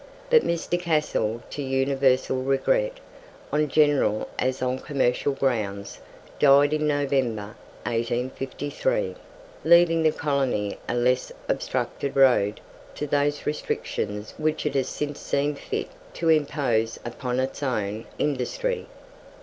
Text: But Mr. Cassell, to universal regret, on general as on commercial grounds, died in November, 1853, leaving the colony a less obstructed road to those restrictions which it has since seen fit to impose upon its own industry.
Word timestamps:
But 0.31 0.41
Mr. 0.41 0.79
Cassell, 0.81 1.43
to 1.51 1.61
universal 1.61 2.41
regret, 2.41 2.93
on 3.53 3.67
general 3.67 4.27
as 4.39 4.59
on 4.63 4.79
commercial 4.79 5.33
grounds, 5.33 5.99
died 6.39 6.73
in 6.73 6.87
November, 6.87 7.53
1853, 7.85 9.15
leaving 9.63 10.01
the 10.01 10.11
colony 10.11 10.79
a 10.89 10.95
less 10.95 11.31
obstructed 11.47 12.15
road 12.15 12.61
to 12.95 13.05
those 13.05 13.45
restrictions 13.45 14.33
which 14.39 14.65
it 14.65 14.73
has 14.73 14.89
since 14.89 15.19
seen 15.19 15.53
fit 15.53 15.89
to 16.15 16.29
impose 16.29 16.97
upon 17.05 17.39
its 17.39 17.61
own 17.61 18.05
industry. 18.17 18.87